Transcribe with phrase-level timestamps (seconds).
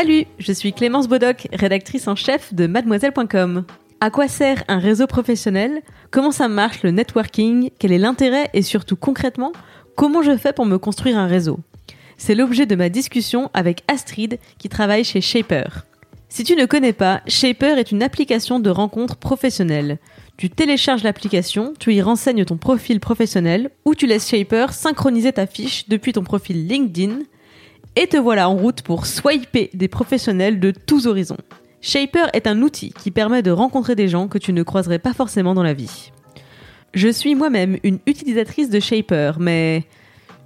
[0.00, 3.66] Salut, je suis Clémence Bodoc, rédactrice en chef de mademoiselle.com.
[4.00, 5.82] À quoi sert un réseau professionnel?
[6.10, 7.68] Comment ça marche le networking?
[7.78, 8.48] Quel est l'intérêt?
[8.54, 9.52] Et surtout concrètement,
[9.96, 11.58] comment je fais pour me construire un réseau?
[12.16, 15.84] C'est l'objet de ma discussion avec Astrid qui travaille chez Shaper.
[16.30, 19.98] Si tu ne connais pas, Shaper est une application de rencontre professionnelle.
[20.38, 25.46] Tu télécharges l'application, tu y renseignes ton profil professionnel ou tu laisses Shaper synchroniser ta
[25.46, 27.18] fiche depuis ton profil LinkedIn
[27.96, 31.36] et te voilà en route pour swiper des professionnels de tous horizons.
[31.80, 35.14] Shaper est un outil qui permet de rencontrer des gens que tu ne croiserais pas
[35.14, 36.12] forcément dans la vie.
[36.94, 39.84] Je suis moi-même une utilisatrice de Shaper, mais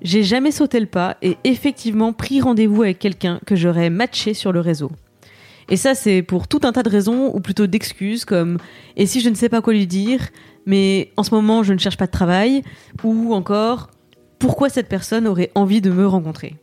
[0.02, 4.52] j'ai jamais sauté le pas et effectivement pris rendez-vous avec quelqu'un que j'aurais matché sur
[4.52, 4.92] le réseau.
[5.70, 8.58] Et ça, c'est pour tout un tas de raisons, ou plutôt d'excuses, comme
[8.96, 10.20] et si je ne sais pas quoi lui dire,
[10.66, 12.62] mais en ce moment je ne cherche pas de travail,
[13.02, 13.88] ou encore
[14.38, 16.56] pourquoi cette personne aurait envie de me rencontrer?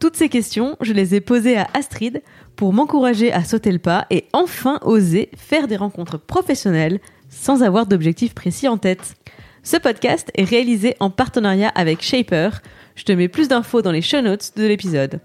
[0.00, 2.22] Toutes ces questions, je les ai posées à Astrid
[2.54, 7.86] pour m'encourager à sauter le pas et enfin oser faire des rencontres professionnelles sans avoir
[7.86, 9.16] d'objectif précis en tête.
[9.64, 12.62] Ce podcast est réalisé en partenariat avec Shaper.
[12.94, 15.20] Je te mets plus d'infos dans les show notes de l'épisode.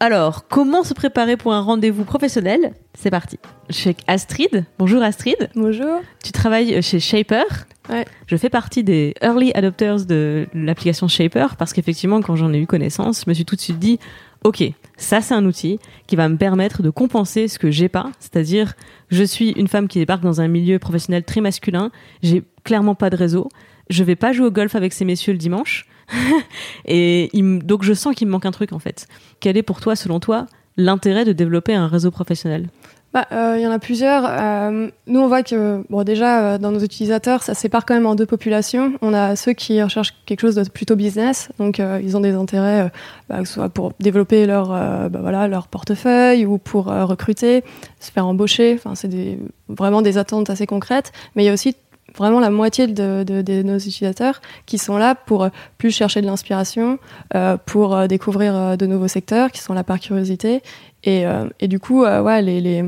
[0.00, 2.72] Alors, comment se préparer pour un rendez-vous professionnel?
[2.94, 3.36] C'est parti.
[3.68, 4.64] Je suis avec Astrid.
[4.78, 5.50] Bonjour Astrid.
[5.56, 6.02] Bonjour.
[6.22, 7.42] Tu travailles chez Shaper.
[7.90, 8.04] Ouais.
[8.28, 12.66] Je fais partie des early adopters de l'application Shaper parce qu'effectivement, quand j'en ai eu
[12.66, 13.98] connaissance, je me suis tout de suite dit,
[14.44, 14.62] ok,
[14.96, 18.74] ça c'est un outil qui va me permettre de compenser ce que j'ai pas, c'est-à-dire
[19.10, 21.90] je suis une femme qui débarque dans un milieu professionnel très masculin,
[22.22, 23.48] j'ai clairement pas de réseau,
[23.90, 25.86] je vais pas jouer au golf avec ces messieurs le dimanche,
[26.86, 29.06] et donc je sens qu'il me manque un truc en fait.
[29.40, 32.68] Quel est pour toi, selon toi, l'intérêt de développer un réseau professionnel?
[33.14, 34.26] Bah, euh, il y en a plusieurs.
[34.28, 38.04] Euh, nous, on voit que, bon, déjà, euh, dans nos utilisateurs, ça sépare quand même
[38.04, 38.92] en deux populations.
[39.00, 42.90] On a ceux qui recherchent quelque chose de plutôt business, donc ils ont des intérêts,
[43.28, 47.64] bah, que ce soit pour développer leur, bah, voilà, leur portefeuille ou pour recruter,
[47.98, 48.74] se faire embaucher.
[48.74, 49.38] Enfin, c'est
[49.68, 51.12] vraiment des attentes assez concrètes.
[51.34, 51.76] Mais il y a aussi
[52.18, 55.48] vraiment la moitié de, de- de nos utilisateurs qui sont là pour euh,
[55.78, 56.98] plus chercher de l'inspiration,
[57.34, 60.62] euh, pour euh, découvrir euh, de nouveaux secteurs, qui sont là par curiosité.
[61.04, 61.24] Et,
[61.60, 62.84] et du coup, ouais, les, les,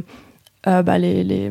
[0.67, 1.51] euh, bah, les, les,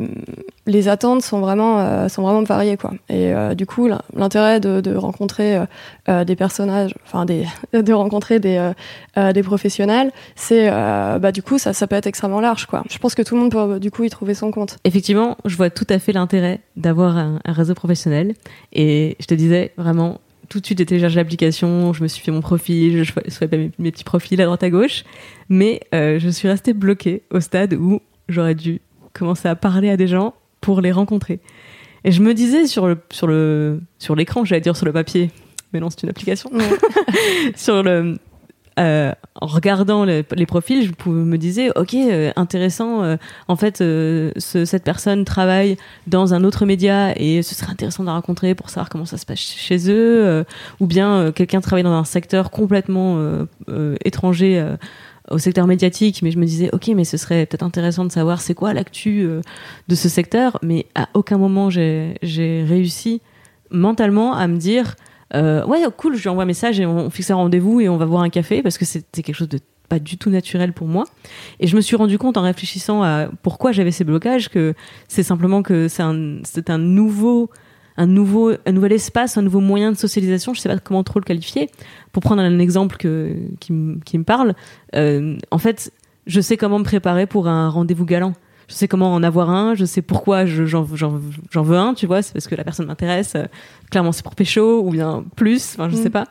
[0.68, 2.78] les attentes sont vraiment, euh, sont vraiment variées.
[2.78, 2.92] Quoi.
[3.10, 5.58] Et euh, du coup, l'in- l'intérêt de, de rencontrer
[6.08, 7.26] des personnages, enfin
[7.74, 8.72] de rencontrer des,
[9.34, 12.66] des professionnels, c'est bah, du coup, ça, ça peut être extrêmement large.
[12.66, 12.84] Quoi.
[12.90, 14.78] Je pense que tout le monde peut du coup y trouver son compte.
[14.84, 18.36] Effectivement, je vois tout à fait l'intérêt d'avoir un, réseau professionnel.
[18.74, 22.32] Et je te disais, vraiment, tout de suite, j'ai téléchargé l'application, je me suis fait
[22.32, 25.04] mon profil, je swipais mes, mes petits profils à droite à gauche.
[25.50, 28.82] Mais je suis restée bloquée au stade où j'aurais dû
[29.14, 31.40] commencer à parler à des gens pour les rencontrer.
[32.04, 35.32] Et je me disais sur le sur le sur l'écran, j'allais dire sur le papier,
[35.74, 36.50] mais non, c'est une application.
[36.54, 36.64] Ouais.
[37.56, 38.18] sur le
[38.80, 43.04] euh, en regardant les, les profils, je pouvais me disais ok euh, intéressant.
[43.04, 43.18] euh,
[43.50, 45.76] en fait, ce- cette personne travaille
[46.08, 49.18] dans un autre média et ce serait intéressant de la rencontrer pour savoir comment ça
[49.18, 50.46] se passe chez eux.
[50.80, 53.20] ou bien quelqu'un travaille dans un secteur complètement
[54.06, 54.66] étranger.
[55.32, 58.42] Au secteur médiatique, mais je me disais, ok, mais ce serait peut-être intéressant de savoir
[58.42, 59.42] c'est quoi l'actu euh,
[59.88, 63.22] de ce secteur, mais à aucun moment j'ai réussi
[63.72, 64.96] mentalement à me dire,
[65.36, 67.98] euh, ouais, cool, je lui envoie un message et on, fixe un rendez-vous et on
[67.98, 70.88] va boire un café parce que c'était quelque chose de pas du tout naturel pour
[70.88, 71.06] moi.
[71.60, 74.76] Et je me suis rendu compte en réfléchissant à pourquoi j'avais ces blocages que
[75.08, 77.50] c'est simplement que c'est un, un nouveau,
[78.00, 80.54] un nouveau, un nouvel espace, un nouveau moyen de socialisation.
[80.54, 81.70] Je sais pas comment trop le qualifier.
[82.12, 84.56] Pour prendre un exemple que, qui, me- qui me parle,
[84.96, 85.92] euh, en fait,
[86.26, 88.34] je sais comment me préparer pour un rendez-vous galant.
[88.68, 90.88] Je sais comment en avoir un, je sais pourquoi je- j'en
[91.52, 93.34] j'en veux un, tu vois, c'est parce que la personne m'intéresse.
[93.36, 93.46] euh,
[93.90, 96.04] Clairement, c'est pour pécho ou bien plus, enfin, je Mm.
[96.04, 96.26] sais pas.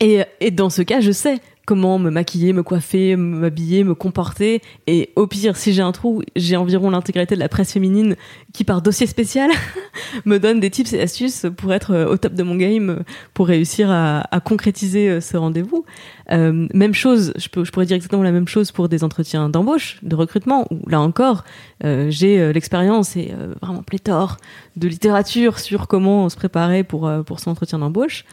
[0.00, 1.38] Et, et dans ce cas, je sais
[1.68, 4.62] comment me maquiller, me coiffer, m'habiller, me comporter.
[4.86, 8.16] Et au pire, si j'ai un trou, j'ai environ l'intégralité de la presse féminine
[8.54, 9.50] qui, par dossier spécial,
[10.24, 13.04] me donne des tips et astuces pour être euh, au top de mon game,
[13.34, 15.84] pour réussir à, concrétiser euh, ce rendez-vous.
[16.32, 20.16] Euh, même chose, je, pourrais dire exactement la même chose pour des entretiens d'embauche, de
[20.16, 21.44] recrutement, où là encore,
[21.82, 24.38] j'ai l'expérience et vraiment pléthore
[24.76, 28.24] de littérature sur comment se préparer pour, pour son entretien d'embauche.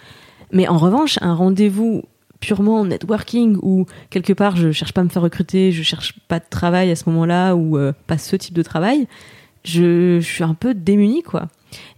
[0.52, 2.04] Mais en revanche, un rendez-vous
[2.46, 6.40] purement networking ou quelque part je cherche pas à me faire recruter, je cherche pas
[6.40, 9.08] de travail à ce moment-là ou euh, pas ce type de travail,
[9.64, 11.48] je, suis un peu démunie quoi.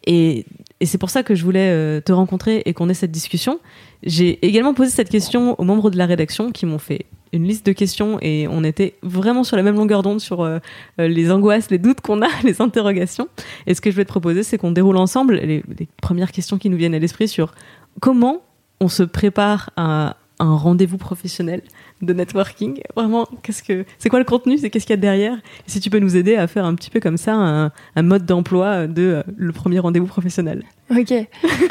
[0.06, 0.46] Et,
[0.84, 3.60] c'est pour ça que je voulais euh, te rencontrer et qu'on ait cette discussion.
[4.04, 7.66] J'ai également posé cette question aux membres de la rédaction qui m'ont fait une liste
[7.66, 10.60] de questions et on était vraiment sur la même longueur d'onde sur euh,
[11.00, 13.28] les angoisses, les doutes qu'on a, les interrogations.
[13.66, 16.60] Et ce que je vais te proposer, c'est qu'on déroule ensemble les, les, premières questions
[16.60, 17.54] qui nous viennent à l'esprit sur
[18.00, 18.44] comment
[18.80, 21.62] on se prépare à un rendez-vous professionnel
[22.02, 22.82] de networking.
[22.96, 24.58] Vraiment, qu'est-ce que c'est quoi le contenu?
[24.58, 25.34] C'est qu'est-ce qu'il y a derrière?
[25.34, 27.72] Et si tu peux nous aider à faire un petit peu comme ça un,
[28.04, 30.64] mode d'emploi de euh, le premier rendez-vous professionnel.
[30.92, 31.14] Ok.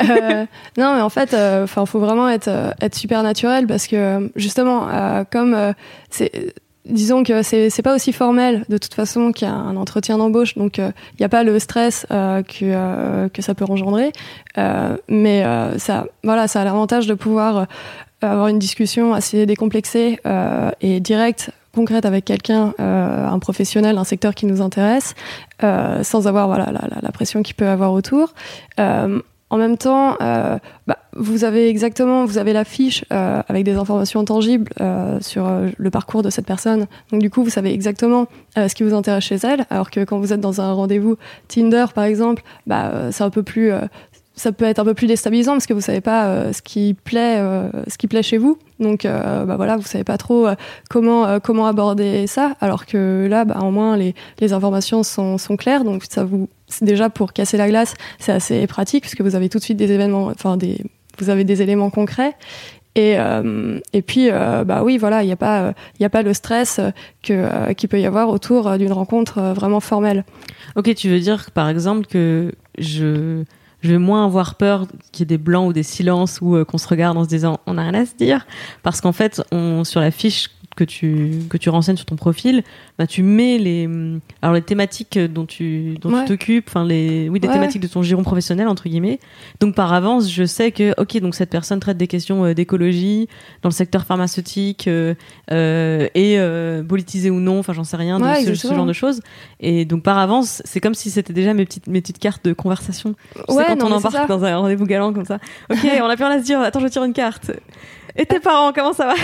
[0.08, 0.44] Euh,
[0.76, 4.88] non, mais en fait, euh, enfin, faut vraiment être être super naturel parce que justement,
[5.30, 5.74] comme
[6.10, 6.54] c'est
[6.84, 10.92] disons que c'est c'est pas aussi formel de toute façon qu'un entretien d'embauche donc il
[11.18, 14.12] n'y a pas le stress que que ça peut engendrer
[15.08, 15.44] mais
[15.78, 17.66] ça voilà ça a l'avantage de pouvoir
[18.22, 24.04] avoir une discussion assez décomplexée euh, et directe concrète avec quelqu'un, euh, un professionnel, un
[24.04, 25.14] secteur qui nous intéresse,
[25.62, 28.32] euh, sans avoir voilà la, pression qu'il peut avoir autour.
[29.48, 34.72] En même temps, bah, vous avez exactement, vous avez la fiche avec des informations tangibles
[35.20, 36.86] sur le parcours de cette personne.
[37.12, 38.26] Donc du coup, vous savez exactement
[38.56, 39.64] ce qui vous intéresse chez elle.
[39.70, 41.16] Alors que quand vous êtes dans un rendez-vous
[41.46, 43.70] Tinder, par exemple, bah, c'est un peu plus
[44.36, 46.94] ça peut être un peu plus déstabilisant parce que vous savez pas euh, ce qui
[46.94, 48.58] plaît euh, ce qui plaît chez vous.
[48.78, 50.46] Donc euh, bah voilà vous savez pas trop
[50.90, 55.56] comment comment aborder ça alors que là bah, au moins les, les informations sont, sont
[55.56, 55.84] claires.
[55.84, 56.48] Donc ça vous
[56.82, 59.90] déjà pour casser la glace c'est assez pratique puisque vous avez tout de suite des
[59.90, 60.84] événements enfin des
[61.18, 62.34] vous avez des éléments concrets.
[62.94, 63.16] Et,
[63.92, 66.80] et puis bah oui voilà il n'y a pas il a pas le stress
[67.22, 70.24] que qu'il peut y avoir autour d'une rencontre vraiment formelle.
[70.76, 73.44] Ok tu veux dire par exemple que je
[73.86, 76.64] je vais moins avoir peur qu'il y ait des blancs ou des silences ou euh,
[76.64, 78.46] qu'on se regarde en se disant on n'a rien à se dire.
[78.82, 82.62] Parce qu'en fait on sur la fiche que tu que tu renseignes sur ton profil,
[82.98, 83.88] bah tu mets les
[84.42, 88.02] alors les thématiques dont tu dont tu t'occupes, enfin les oui des thématiques de ton
[88.02, 89.18] giron professionnel entre guillemets.
[89.60, 93.28] Donc par avance, je sais que ok donc cette personne traite des questions euh, d'écologie
[93.62, 95.14] dans le secteur pharmaceutique euh,
[95.52, 99.20] euh, et euh, politisé ou non, enfin j'en sais rien de ce, genre de choses.
[99.60, 102.52] Et donc par avance, c'est comme si c'était déjà mes petites mes petites cartes de
[102.52, 103.14] conversation.
[103.34, 105.38] Tu sais, quand on embarque dans un rendez-vous galant comme ça.
[105.70, 106.60] Ok, on a plus rien à se dire.
[106.60, 107.50] Attends, je tire une carte.
[108.16, 109.14] Et tes parents, comment ça va?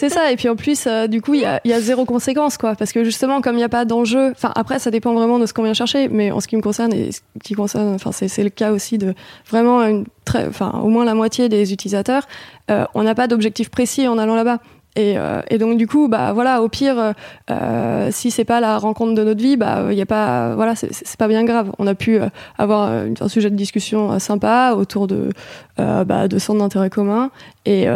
[0.00, 0.32] C'est ça.
[0.32, 2.74] Et puis en plus, euh, du coup, il y a, zéro conséquence, quoi.
[2.74, 5.44] Parce que justement, comme il n'y a pas d'enjeu, enfin après, ça dépend vraiment de
[5.44, 6.08] ce qu'on vient chercher.
[6.08, 7.10] Mais en ce qui me concerne et
[7.44, 9.14] qui concerne, enfin c'est le cas aussi de
[9.46, 12.26] vraiment une très, enfin au moins la moitié des utilisateurs,
[12.70, 14.60] euh, on n'a pas d'objectif précis en allant là-bas.
[14.96, 17.12] Et, euh, et, donc du coup, bah voilà, au pire,
[17.50, 20.74] euh, si c'est pas la rencontre de notre vie, bah il y a pas, voilà,
[20.74, 21.70] c'est pas bien grave.
[21.78, 22.18] On a pu
[22.56, 25.28] avoir un sujet de discussion sympa autour de
[25.76, 27.30] bah, de centres d'intérêt commun.
[27.66, 27.86] Et,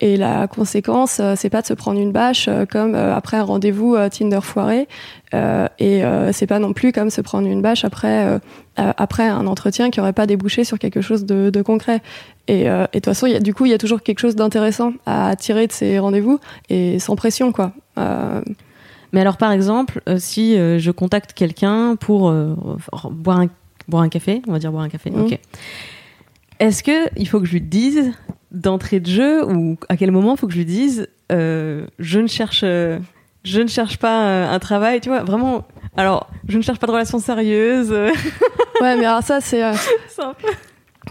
[0.00, 4.40] et la conséquence, c'est pas de se prendre une bâche comme après un rendez-vous Tinder
[4.42, 4.86] foiré.
[5.32, 8.38] et c'est pas non plus comme se prendre une bâche après
[8.76, 12.02] après un entretien qui aurait pas débouché sur quelque chose de, de concret.
[12.48, 14.36] Et, euh, de toute façon, y a, du coup, il y a toujours quelque chose
[14.36, 17.72] d'intéressant à tirer de ces rendez-vous et sans pression, quoi.
[17.98, 18.42] Euh...
[19.12, 22.32] Mais alors, par exemple, euh, si euh, je contacte quelqu'un pour
[23.12, 23.48] boire un,
[23.86, 25.20] boire un café, on va dire boire un café, mmh.
[25.20, 25.38] ok.
[26.58, 28.12] Est-ce que il faut que je lui dise
[28.54, 32.60] d'entrée de jeu ou à quel moment faut que je lui dise je ne cherche
[32.62, 35.66] je ne cherche pas un travail, tu vois, vraiment.
[35.98, 37.90] Alors, je ne cherche pas de relation sérieuse.
[37.90, 39.62] ouais, mais alors ça, c'est.
[40.08, 40.48] c'est un peu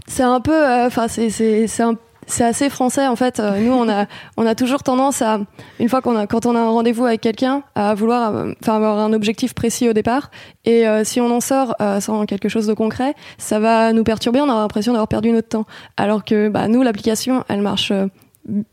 [0.08, 1.84] c'est un peu, euh, enfin c'est c'est
[2.28, 3.40] c'est assez français en fait.
[3.40, 4.06] Euh, nous, on a
[4.38, 5.40] on a toujours tendance à
[5.80, 8.76] une fois qu'on a quand on a un rendez-vous avec quelqu'un à vouloir euh, enfin
[8.76, 10.32] avoir un objectif précis au départ
[10.66, 14.40] et si on en sort sans quelque chose de concret, ça va nous perturber.
[14.40, 15.66] On aura l'impression d'avoir perdu notre temps.
[15.98, 17.92] Alors que bah nous, l'application, elle marche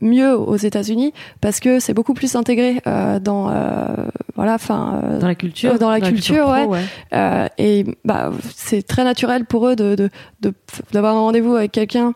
[0.01, 3.85] mieux aux États-Unis parce que c'est beaucoup plus intégré euh, dans euh,
[4.35, 9.45] voilà enfin euh, dans la culture dans la culture, ouais, et bah c'est très naturel
[9.45, 10.09] pour eux de
[10.91, 12.13] d'avoir un rendez-vous avec quelqu'un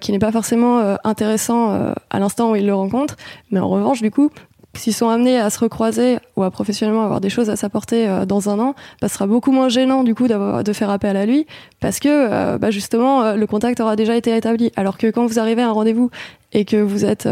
[0.00, 3.16] qui n'est pas forcément intéressant à l'instant où ils le rencontrent.
[3.50, 4.30] Mais en revanche du coup
[4.74, 8.26] s'ils sont amenés à se recroiser ou à professionnellement avoir des choses à s'apporter euh,
[8.26, 11.26] dans un an, bah, ce sera beaucoup moins gênant du coup de faire appel à
[11.26, 11.46] lui
[11.80, 14.72] parce que euh, bah, justement euh, le contact aura déjà été établi.
[14.76, 16.10] Alors que quand vous arrivez à un rendez-vous
[16.52, 17.28] et que vous êtes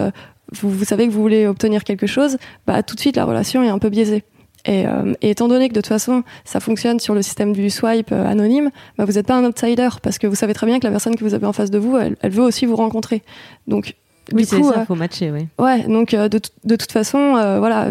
[0.52, 3.68] vous, savez que vous voulez obtenir quelque chose, bah tout de suite la relation est
[3.68, 4.24] un peu biaisée.
[4.68, 4.84] Et,
[5.20, 8.70] et, étant donné que de toute façon, ça fonctionne sur le système du swipe anonyme,
[8.98, 11.14] bah, vous n'êtes pas un outsider parce que vous savez très bien que la personne
[11.14, 13.22] que vous avez en face de vous, elle, elle veut aussi vous rencontrer.
[13.68, 13.94] Donc,
[14.32, 15.46] oui, c'est ça, faut matcher, oui.
[15.58, 17.90] Ouais, donc de, de toute façon, voilà,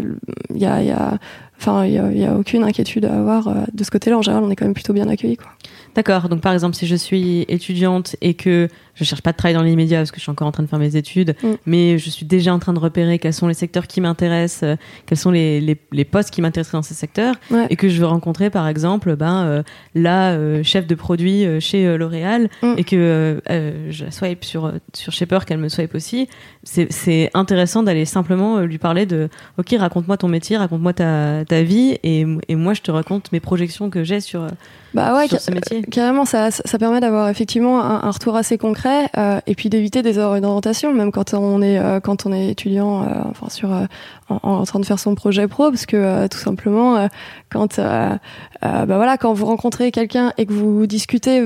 [0.50, 1.18] il y a, y a
[1.58, 4.18] Enfin, il n'y a, a, aucune inquiétude à avoir de ce côté-là.
[4.18, 5.38] En général, on est quand même plutôt bien accueillis.
[5.38, 5.48] Quoi.
[5.96, 6.28] D'accord.
[6.28, 9.64] Donc, par exemple, si je suis étudiante et que je cherche pas de travail dans
[9.64, 11.48] l'immédiat parce que je suis encore en train de faire mes études, mm.
[11.66, 14.76] mais je suis déjà en train de repérer quels sont les secteurs qui m'intéressent, euh,
[15.06, 17.68] quels sont les, les, les postes qui m'intéressent dans ces secteurs, ouais.
[17.70, 21.60] et que je veux rencontrer, par exemple, ben, euh, la euh, chef de produit euh,
[21.60, 22.74] chez L'Oréal, mm.
[22.78, 23.42] et que
[23.90, 26.28] je swipe sur, sur Shaper, qu'elle me swipe aussi.
[26.64, 31.98] C'est intéressant d'aller simplement lui parler de Ok, raconte-moi ton métier, raconte-moi ta, ta vie,
[32.04, 34.48] et, et moi je te raconte mes projections que j'ai sur,
[34.96, 35.82] bah ouais, sur ce métier.
[35.84, 40.02] Carrément, ça, ça permet d'avoir effectivement un, un, retour assez concret euh, et puis d'éviter
[40.02, 43.70] des erreurs d'orientation, même quand on est euh, quand on est étudiant, euh, enfin sur
[44.30, 47.08] en, train de faire son projet pro, parce que tout simplement
[47.52, 51.46] quand bah voilà quand vous rencontrez quelqu'un et que vous discutez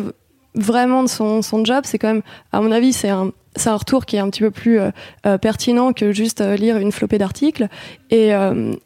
[0.56, 3.76] vraiment de son, son job, c'est quand même, à mon avis, c'est un, c'est un
[3.76, 4.92] retour qui est un petit peu plus euh,
[5.26, 7.68] euh, pertinent que juste euh, lire une flopée d'articles.
[8.12, 8.32] Et,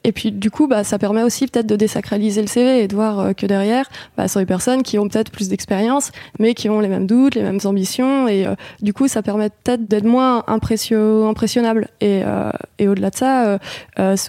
[0.03, 2.93] et puis du coup, bah, ça permet aussi peut-être de désacraliser le CV et de
[2.95, 6.81] voir que derrière, bah, sont des personnes qui ont peut-être plus d'expérience, mais qui ont
[6.81, 8.27] les mêmes doutes, les mêmes ambitions.
[8.27, 8.45] Et
[8.81, 11.87] du coup, ça permet peut-être d'être moins impressio impressionnable.
[12.01, 12.21] Et,
[12.79, 13.59] et au-delà de ça,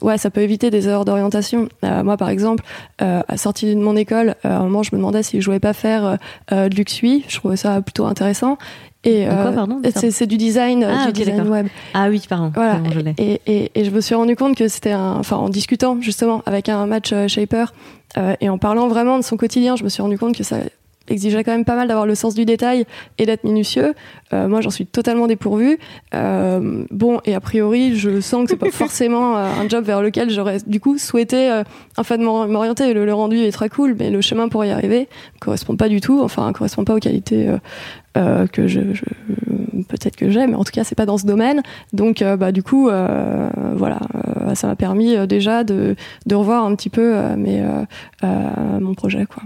[0.00, 1.68] ouais, ça peut éviter des erreurs d'orientation.
[1.82, 2.62] moi, par exemple,
[2.98, 5.72] à sortie de mon école, à un moment, je me demandais si je voulais pas
[5.72, 6.18] faire
[6.52, 7.24] de l'UXUI.
[7.26, 8.58] Je trouvais ça plutôt intéressant.
[9.04, 11.66] Et quoi, pardon c'est du design, ah, du okay, design web.
[11.92, 12.50] Ah oui, pardon.
[12.54, 12.80] Voilà.
[13.18, 16.42] Et, et, et, je me suis rendu compte que c'était un, enfin, en discutant justement
[16.46, 17.66] avec un match euh, shaper
[18.16, 20.56] euh, et en parlant vraiment de son quotidien, je me suis rendu compte que ça
[21.08, 22.84] exigerait quand même pas mal d'avoir le sens du détail
[23.18, 23.94] et d'être minutieux.
[24.32, 25.78] Euh, moi, j'en suis totalement dépourvue.
[26.14, 30.02] Euh, bon, et a priori, je sens que c'est pas forcément euh, un job vers
[30.02, 31.62] lequel j'aurais du coup souhaité euh,
[31.96, 32.94] en fait m'orienter.
[32.94, 35.08] Le, le, rendu est très cool, mais le chemin pour y arriver
[35.40, 36.20] correspond pas du tout.
[36.22, 37.48] Enfin, correspond pas aux qualités
[38.16, 39.04] euh, que je, je
[39.88, 41.62] peut-être que j'ai, mais en tout cas, c'est pas dans ce domaine.
[41.92, 42.88] Donc, bah du coup,
[43.74, 43.98] voilà,
[44.54, 45.96] ça m'a permis déjà de,
[46.26, 47.62] de revoir un petit peu mes,
[48.80, 49.42] mon projet, quoi.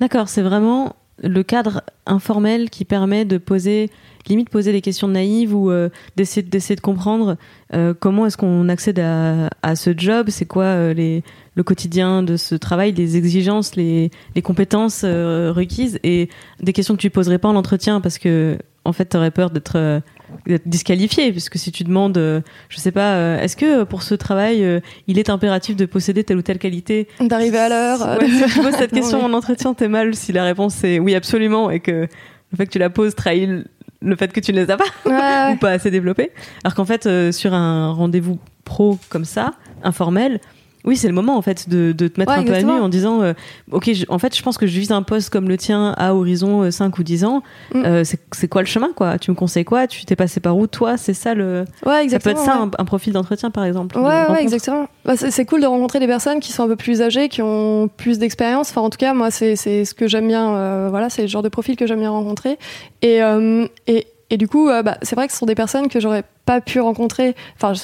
[0.00, 3.90] D'accord, c'est vraiment le cadre informel qui permet de poser
[4.28, 7.36] limite poser des questions naïves ou euh, d'essayer d'essayer de comprendre
[7.74, 10.26] euh, comment est-ce qu'on accède à, ce job?
[10.30, 11.20] C'est quoi euh,
[11.54, 14.10] le quotidien de ce travail les exigences les,
[14.42, 15.98] compétences requises?
[16.02, 16.28] Et
[16.60, 19.50] des questions que tu poserais pas en entretien parce que en fait tu aurais peur
[19.50, 20.02] d'être
[20.46, 24.14] d'être disqualifié puisque si tu demandes euh, je sais pas euh, est-ce que pour ce
[24.14, 28.18] travail il est impératif de posséder telle ou telle qualité d'arriver à l'heure.
[28.20, 30.98] Ouais, si tu poses cette question non, en entretien t'es mal si la réponse est
[30.98, 32.08] oui absolument et que
[32.52, 33.64] le fait que tu la poses trahit
[34.02, 35.52] le fait que tu ne les as pas ouais.
[35.54, 36.30] ou pas assez développé.
[36.64, 40.40] Alors qu'en fait euh, sur un rendez-vous pro comme ça informel
[40.84, 42.72] oui, c'est le moment en fait de, de te mettre ouais, un exactement.
[42.72, 43.34] peu à nu en disant euh,
[43.70, 46.14] OK, je, en fait, je pense que je vise un poste comme le tien à
[46.14, 47.42] horizon 5 ou 10 ans.
[47.74, 47.82] Mm.
[47.84, 49.18] Euh, c'est quoi le chemin quoi?
[49.18, 49.86] Tu me conseilles quoi?
[49.86, 50.96] Tu t'es passé par où toi?
[50.96, 52.36] C'est ça le Ouais, exactement.
[52.36, 52.70] Ça peut être ça ouais.
[52.78, 53.98] un, un, profil d'entretien par exemple.
[53.98, 54.88] Ouais, ouais, exactement.
[55.04, 57.88] Bah, c'est cool de rencontrer des personnes qui sont un peu plus âgées, qui ont
[57.96, 58.70] plus d'expérience.
[58.70, 60.54] Enfin, en tout cas, moi, c'est ce que j'aime bien.
[60.54, 62.58] Euh, voilà, c'est le genre de profil que j'aime bien rencontrer.
[63.02, 65.88] Et, euh, et et du coup, euh, bah, c'est vrai que ce sont des personnes
[65.88, 67.36] que j'aurais pas pu rencontrer.
[67.54, 67.74] Enfin,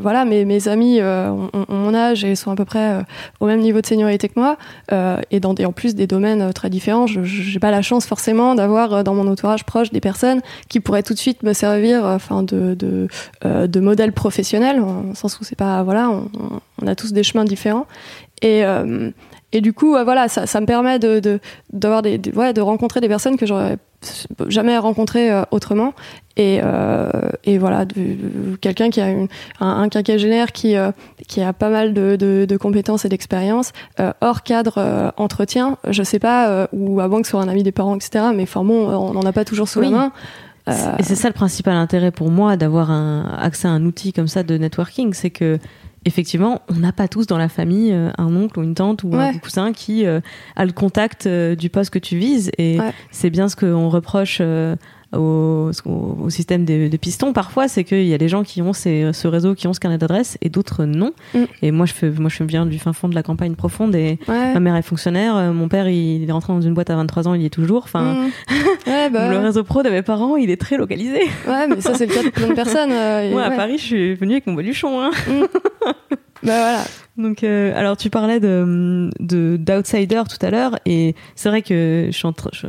[0.00, 3.02] voilà, mes, amis euh, ont, mon âge et sont à peu près euh,
[3.38, 4.56] au même niveau de seniorité que moi,
[5.30, 7.06] et, dans, en plus des domaines très différents.
[7.06, 11.04] Je n'ai pas la chance forcément d'avoir dans mon entourage proche des personnes qui pourraient
[11.04, 13.06] tout de suite me servir, enfin, de, de,
[13.44, 17.86] de modèles professionnels, en sens où c'est pas, voilà, on, a tous des chemins différents.
[18.42, 18.64] Et
[19.54, 21.38] et du coup, voilà, ça, me permet de, de,
[22.02, 23.78] des, de, ouais, de rencontrer des personnes que j'aurais
[24.48, 25.94] jamais rencontrées euh, autrement.
[26.36, 27.10] Et, euh,
[27.44, 27.86] et voilà,
[28.60, 29.28] quelqu'un qui a une,
[29.60, 30.90] un, un quinquagénaire qui, euh,
[31.28, 36.02] qui a pas mal de, de, de compétences et d'expérience, euh, hors cadre entretien, je
[36.02, 38.26] sais pas, ou avant que ce soit un ami des parents, etc.
[38.34, 39.90] Mais enfin bon, on n'en a pas toujours sous oui.
[39.90, 40.12] la main.
[40.98, 42.90] Et c'est ça le principal intérêt pour moi d'avoir
[43.38, 45.58] accès à un outil comme ça de networking, c'est que
[46.04, 49.08] effectivement, on n'a pas tous dans la famille euh, un oncle ou une tante ou
[49.08, 49.24] ouais.
[49.24, 50.20] un cousin qui euh,
[50.56, 52.50] a le contact euh, du poste que tu vises.
[52.58, 52.92] Et ouais.
[53.10, 54.76] c'est bien ce qu'on reproche euh,
[55.16, 58.72] au, au, système des, des pistons parfois, c'est qu'il y a des gens qui ont
[58.72, 61.12] ces, ce réseau, qui ont ce carnet d'adresse et d'autres non.
[61.34, 61.44] Mm.
[61.62, 64.18] Et moi, je fais, moi, je viens du fin fond de la campagne profonde et
[64.28, 64.54] ouais.
[64.54, 65.36] ma mère est fonctionnaire.
[65.36, 67.50] euh, Mon père, il est rentré dans une boîte à 23 ans, il y est
[67.50, 67.84] toujours.
[67.84, 68.30] Enfin, mm.
[68.86, 71.20] ouais, bah, le réseau pro de mes parents, il est très localisé.
[71.46, 72.92] Ouais, mais ça, c'est le cas de plein de personnes.
[72.92, 75.00] Euh, moi, à Paris, je suis venue avec mon baluchon.
[75.00, 75.10] Hein.
[75.28, 75.44] Mm.
[76.42, 76.84] Bah voilà.
[77.16, 82.14] Donc, euh, alors tu parlais de d'outsider tout à l'heure, et c'est vrai que je
[82.14, 82.66] suis en, je,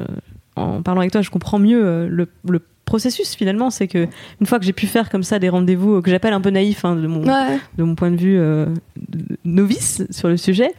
[0.56, 3.70] en, parlant avec toi, je comprends mieux euh, le, le processus finalement.
[3.70, 4.08] C'est que
[4.40, 6.86] une fois que j'ai pu faire comme ça des rendez-vous que j'appelle un peu naïfs
[6.86, 8.68] hein, de, mon, de mon point de vue euh,
[9.44, 10.72] novice sur le sujet,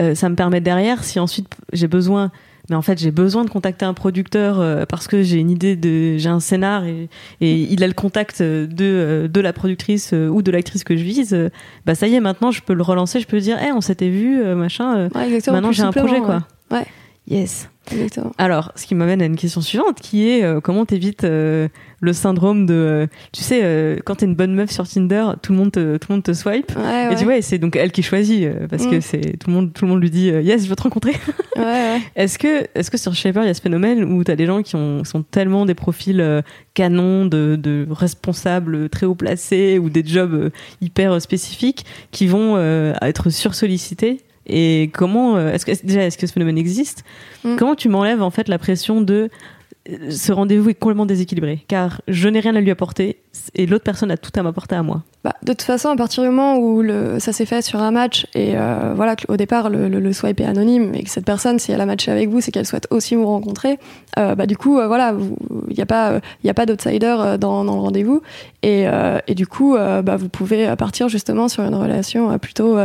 [0.00, 2.30] euh, ça me permet derrière, si ensuite j'ai besoin
[2.68, 5.76] mais en fait j'ai besoin de contacter un producteur euh, parce que j'ai une idée
[5.76, 7.08] de j'ai un scénar et,
[7.40, 11.50] et, il a le contact de de la productrice ou de l'actrice que je vise
[11.86, 14.08] bah ça y est maintenant je peux le relancer je peux dire hey, on s'était
[14.08, 16.42] vu machin maintenant j'ai un projet quoi
[16.72, 16.86] ouais.
[17.26, 18.32] Yes Exactement.
[18.38, 21.68] Alors, ce qui m'amène à une question suivante, qui est euh, comment t'évites euh,
[22.00, 25.58] le syndrome de, euh, tu sais, quand t'es une bonne meuf sur Tinder, tout le
[25.58, 28.02] monde te, tout le monde te swipe, ouais, et tu vois, c'est donc elle qui
[28.02, 29.00] choisit parce que mm.
[29.00, 31.12] c'est tout le monde, tout le monde lui dit yes, je veux te rencontrer.
[31.56, 34.46] ouais, est-ce que, est-ce que sur Shaper il y a ce phénomène où t'as des
[34.46, 36.42] gens qui ont, sont tellement des profils
[36.74, 42.58] canons de, de responsables très haut placés ou des jobs hyper spécifiques qui vont
[43.00, 47.04] être sursollicités et comment euh, est-ce que déjà est-ce que ce phénomène existe
[47.44, 47.56] mm.
[47.56, 49.28] Comment tu m'enlèves en fait la pression de
[49.88, 53.18] euh, ce rendez-vous est complètement déséquilibré car je n'ai rien à lui apporter
[53.54, 55.02] et l'autre personne a tout à m'apporter à moi.
[55.24, 57.90] Bah, de toute façon, à partir du moment où le, ça s'est fait sur un
[57.90, 61.58] match et euh, voilà, au départ le, le, swipe est anonyme et que cette personne,
[61.58, 63.78] si elle a matché avec vous, c'est qu'elle souhaite aussi vous rencontrer.
[64.18, 65.14] Euh, bah du coup, euh, voilà,
[65.68, 68.22] il n'y a pas, il a pas d'outsider dans, dans, le rendez-vous
[68.62, 68.86] et,
[69.26, 72.78] et du coup, bah, vous pouvez partir justement sur une relation plutôt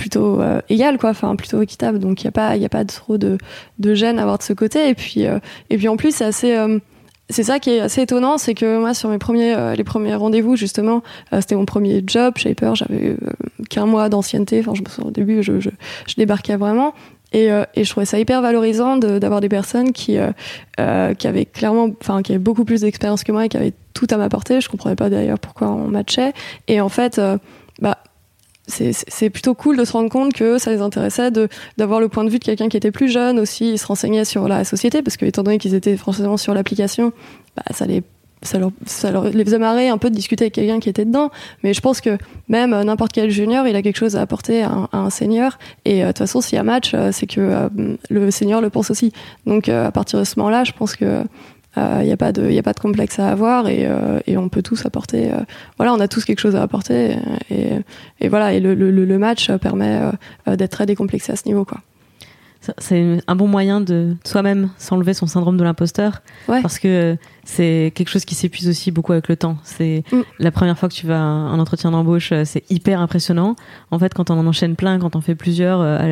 [0.00, 1.98] plutôt égale quoi, enfin plutôt équitable.
[1.98, 3.38] Donc il n'y a pas, il y a pas trop de,
[3.78, 4.88] de gêne à avoir de ce côté.
[4.88, 6.56] Et puis et puis en plus c'est assez
[7.30, 10.14] c'est ça qui est assez étonnant, c'est que moi sur mes premiers euh, les premiers
[10.14, 11.02] rendez-vous justement,
[11.32, 13.16] euh, c'était mon premier job, peur, j'avais euh,
[13.68, 15.70] qu'un mois d'ancienneté, enfin je me souviens au début je, je,
[16.06, 16.92] je débarquais vraiment.
[17.32, 20.18] Et, et, je trouvais ça hyper valorisant d'avoir des personnes qui
[20.76, 24.08] qui avaient clairement enfin qui avaient beaucoup plus d'expérience que moi et qui avaient tout
[24.10, 26.32] à m'apporter, je comprenais pas d'ailleurs pourquoi on matchait.
[26.66, 27.20] Et en fait
[27.80, 27.98] bah
[28.70, 31.30] c'est plutôt cool de se rendre compte que ça les intéressait
[31.76, 34.24] d'avoir le point de vue de quelqu'un qui était plus jeune aussi, ils se renseignaient
[34.24, 37.12] sur la société, parce que étant donné qu'ils étaient forcément sur l'application,
[37.56, 38.02] bah, ça les
[38.42, 41.04] ça leur, ça leur les faisait marrer un peu de discuter avec quelqu'un qui était
[41.04, 41.30] dedans.
[41.62, 42.16] Mais je pense que
[42.48, 45.58] même euh, n'importe quel junior, il a quelque chose à apporter à un, senior.
[45.84, 47.68] Et euh, de toute façon, s'il y a match, euh, c'est que
[48.08, 49.12] le senior le pense aussi.
[49.46, 51.24] Donc à partir de ce moment-là, je pense que
[51.76, 54.18] il euh, n'y a pas de, y a pas de complexe à avoir et, euh,
[54.26, 55.32] et on peut tous apporter.
[55.32, 55.40] Euh,
[55.76, 57.16] voilà, on a tous quelque chose à apporter
[57.48, 57.70] et,
[58.20, 58.52] et voilà.
[58.52, 60.00] Et le, le, le match permet
[60.46, 61.78] d'être très décomplexé à ce niveau, quoi.
[62.76, 66.60] C'est un bon moyen de soi-même s'enlever son syndrome de l'imposteur ouais.
[66.60, 69.56] parce que c'est quelque chose qui s'épuise aussi beaucoup avec le temps.
[69.64, 70.20] C'est mm.
[70.40, 73.56] la première fois que tu vas à un entretien d'embauche, c'est hyper impressionnant.
[73.90, 76.02] En fait, quand on en enchaîne plein, quand on fait plusieurs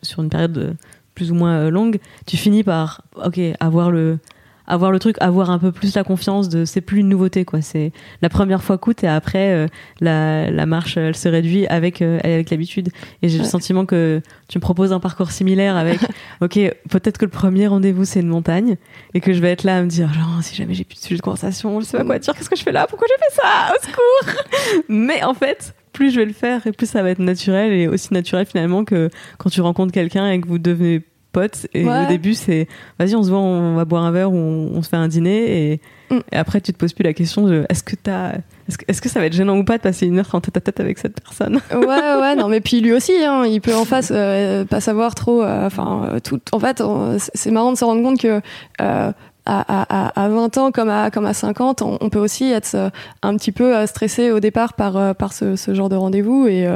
[0.00, 0.74] sur une période
[1.14, 4.18] plus ou moins longue, tu finis par ok avoir le
[4.66, 7.60] avoir le truc, avoir un peu plus la confiance de c'est plus une nouveauté quoi.
[7.60, 9.66] C'est la première fois coûte et après euh,
[10.00, 12.88] la, la marche elle se réduit avec euh, avec l'habitude.
[13.22, 16.00] Et j'ai le sentiment que tu me proposes un parcours similaire avec
[16.40, 18.76] ok peut-être que le premier rendez-vous c'est une montagne
[19.12, 21.00] et que je vais être là à me dire genre si jamais j'ai plus de
[21.00, 23.24] sujet de conversation, je sais pas quoi dire, qu'est-ce que je fais là, pourquoi j'ai
[23.24, 24.84] fait ça, au secours.
[24.88, 27.86] Mais en fait plus je vais le faire et plus ça va être naturel et
[27.86, 31.02] aussi naturel finalement que quand tu rencontres quelqu'un et que vous devenez
[31.34, 31.66] potes.
[31.74, 32.66] Et au début, c'est
[32.98, 35.72] vas-y, on se voit, on va boire un verre ou on, se fait un dîner.
[35.72, 36.20] Et, mm.
[36.32, 38.32] après, tu te poses plus la question de est-ce que t'as.
[38.66, 40.40] Est-ce que, est que, ça va être gênant ou pas de passer une heure en
[40.40, 41.60] tête à tête avec cette personne?
[41.72, 45.14] Ouais, ouais, non, mais puis lui aussi, hein, il peut en face euh, pas savoir
[45.14, 45.42] trop.
[45.42, 46.40] Euh, enfin, euh, tout.
[46.52, 46.82] En fait,
[47.18, 48.40] c'est marrant de se rendre compte que.
[48.78, 49.12] À,
[49.46, 53.52] à, à, 20 ans comme à, comme à 50, on, peut aussi être un petit
[53.52, 56.46] peu stressé au départ par, par ce, ce genre de rendez-vous.
[56.46, 56.66] Et,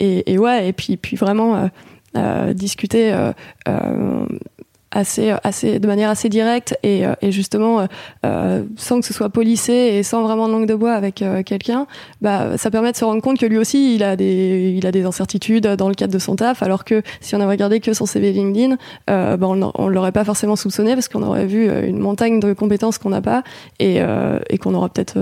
[0.00, 1.70] et, et, ouais, et puis, puis vraiment
[2.54, 3.32] discuter euh,
[3.68, 4.26] euh,
[4.90, 7.86] assez, assez, de manière assez directe et, et justement
[8.22, 11.86] sans que ce soit policé et sans vraiment de langue de bois avec quelqu'un,
[12.22, 14.90] bah, ça permet de se rendre compte que lui aussi il a des, il a
[14.90, 17.92] des incertitudes dans le cadre de son taf, alors que si on avait regardé que
[17.92, 21.98] son CV LinkedIn, bah, on, on l'aurait pas forcément soupçonné parce qu'on aurait vu une
[21.98, 23.42] montagne de compétences qu'on n'a pas
[23.78, 23.98] et,
[24.48, 25.18] et qu'on aura peut-être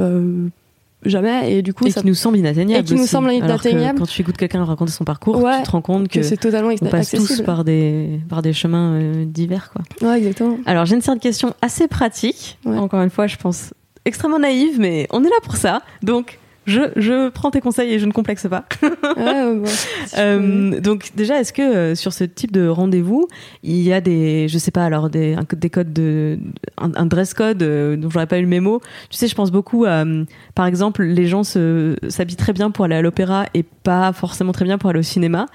[1.08, 3.98] jamais et du coup et ça qui nous semble inatteignable et qui nous semble inatteignable.
[3.98, 6.86] quand tu écoutes quelqu'un raconter son parcours tu te rends compte que, c'est totalement on
[6.86, 10.08] passe tous par des par des chemins euh, divers quoi.
[10.08, 10.58] Ouais exactement.
[10.66, 13.72] Alors j'ai une série de questions assez pratiques encore une fois je pense
[14.04, 15.82] extrêmement naïve mais on est là pour ça.
[16.02, 18.64] Donc je, je prends tes conseils et je ne complexe pas.
[20.18, 23.28] euh, donc déjà, est-ce que euh, sur ce type de rendez-vous,
[23.62, 26.38] il y a des, je sais pas, alors des, des codes de,
[26.76, 28.80] un, dress code euh, dont j'aurais pas eu le mémo?
[29.10, 30.24] Tu sais, je pense beaucoup à, euh,
[30.56, 34.64] par exemple, les gens s'habillent très bien pour aller à l'opéra et pas forcément très
[34.64, 35.46] bien pour aller au cinéma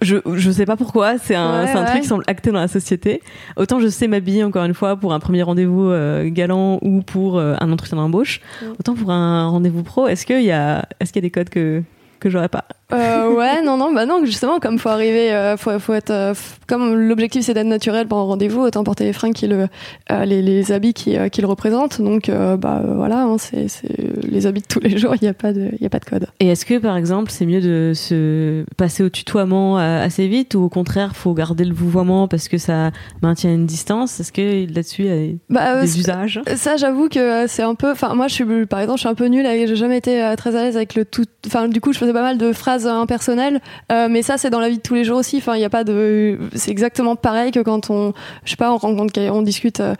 [0.00, 3.22] je, je sais pas pourquoi, c'est un, un truc qui semble acté dans la société.
[3.56, 7.38] Autant je sais m'habiller encore une fois pour un premier rendez-vous euh, galant ou pour
[7.38, 8.40] euh, un entretien d'embauche,
[8.78, 11.50] autant pour un rendez-vous pro, est-ce qu'il y a, est-ce qu'il y a des codes
[11.50, 11.82] que
[12.20, 12.64] que j'aurais pas?
[12.90, 16.32] Euh, ouais, non, non, bah non, justement, comme faut arriver, euh, faut, faut être, euh,
[16.66, 19.66] comme l'objectif c'est d'être naturel pendant le rendez-vous, autant porter les fringues qui le,
[20.10, 22.00] euh, les, les habits qui, euh, qui le représentent.
[22.00, 23.94] Donc, bah voilà, hein, c'est, c'est
[24.26, 25.98] les habits de tous les jours, il n'y a pas de, il y a pas
[25.98, 26.26] de code.
[26.40, 30.62] Et est-ce que, par exemple, c'est mieux de se passer au tutoiement assez vite ou
[30.62, 34.18] au contraire, faut garder le vouvoiement parce que ça maintient une distance?
[34.18, 36.40] Est-ce que là-dessus, il y a des, Bah, des usages?
[36.56, 37.90] Ça, j'avoue que c'est un peu.
[37.90, 39.46] Enfin, moi, je suis, par exemple, je suis un peu nulle.
[39.46, 41.24] J'ai jamais été très à l'aise avec le tout.
[41.46, 43.60] Enfin, du coup, je faisais pas mal de phrases euh, impersonnelles.
[43.92, 45.38] Euh, mais ça, c'est dans la vie de tous les jours aussi.
[45.38, 46.38] Enfin, il y a pas de.
[46.54, 48.12] C'est exactement pareil que quand on,
[48.44, 49.80] je sais pas, on rencontre, on discute.
[49.80, 49.94] euh,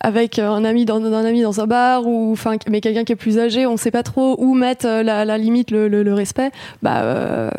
[0.00, 3.16] avec un ami dans un ami dans un bar ou enfin mais quelqu'un qui est
[3.16, 6.12] plus âgé on sait pas trop où mettre euh, la, la limite le, le, le
[6.12, 6.50] respect
[6.82, 7.50] bah euh,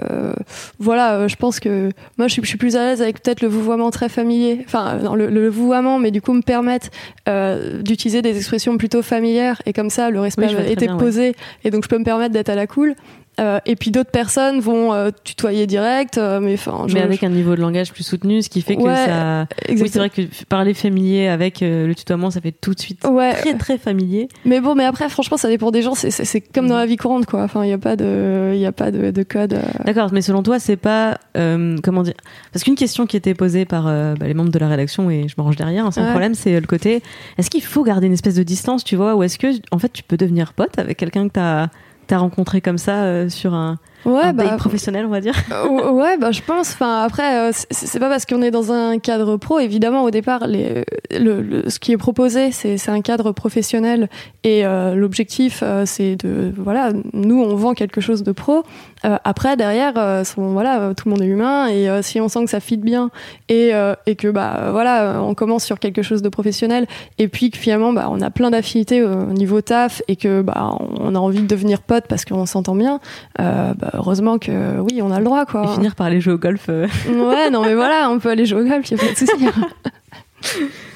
[0.80, 3.48] voilà je pense que moi je suis, je suis plus à l'aise avec peut-être le
[3.48, 6.90] vouvoiement très familier enfin non, le, le vouvoiement mais du coup me permettre
[7.28, 10.98] euh, d'utiliser des expressions plutôt familières et comme ça le respect Oui, ouais.
[10.98, 12.94] posé et donc je peux me permettre d'être à la cool
[13.40, 17.30] Euh, et puis d'autres personnes vont euh, tutoyer direct euh, mais enfin Mais avec un
[17.30, 19.46] niveau de langage plus soutenu, ce qui fait que Ouais, ça.
[19.70, 22.80] je- Oui, c'est vrai que parler familier avec euh, le tutoiement, ça fait tout de
[22.80, 23.34] suite Ouais.
[23.36, 24.28] très très familier.
[24.44, 26.88] mais bon mais après franchement ça dépend des gens c'est c'est- c'est comme dans la
[26.88, 29.54] vie courante quoi enfin il y a pas de il a pas de, de code
[29.54, 29.62] euh.
[29.86, 32.16] D'accord, mais selon toi, c'est pas euh, comment dire
[32.52, 35.36] Parce qu'une question qui était posée par bah, les membres de la rédaction et je
[35.38, 36.10] me range derrière, hein, sans Ouais.
[36.10, 37.04] problème, c'est le côté
[37.38, 39.94] est-ce qu'il faut garder une espèce de distance, tu vois, ou est-ce que en fait
[39.94, 41.68] tu peux devenir pote avec quelqu'un que t'as
[42.14, 45.36] as rencontré comme ça euh, sur un, ouais un bah date professionnel, on va dire
[45.52, 46.72] Euh, ouais, bah je pense.
[46.74, 49.60] Enfin après, euh, c'est pas parce qu'on est dans un cadre pro.
[49.60, 54.10] Évidemment, au départ, les, le, le- ce qui est proposé, c'est c'est un cadre professionnel
[54.44, 58.64] et euh, l'objectif, euh, c'est de voilà, nous on vend quelque chose de pro.
[59.06, 62.20] Euh, après, derrière, euh, son- voilà, euh, tout le monde est humain et euh, si
[62.20, 63.12] on sent que ça fit bien
[63.50, 66.88] et euh, et que bah euh, voilà, on commence sur quelque chose de professionnel
[67.20, 70.78] et puis que finalement bah on a plein d'affinités au niveau taf et que bah
[71.00, 73.00] on a envie de devenir pote parce qu'on s'entend bien.
[73.40, 75.64] Euh, bah, heureusement que oui, on a le droit quoi.
[75.66, 76.68] et finir par aller jouer au golf.
[76.70, 76.88] euh.
[77.08, 79.32] Ouais, non mais voilà, on peut aller jouer au golf, y a pas de souci.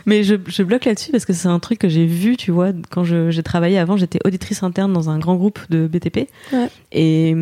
[0.06, 2.70] Mais je, je bloque là-dessus parce que c'est un truc que j'ai vu, tu vois,
[2.90, 6.28] quand j'ai travaillé avant, j'étais auditrice interne dans un grand groupe de BTP.
[6.54, 6.70] Ouais.
[6.92, 7.36] Et,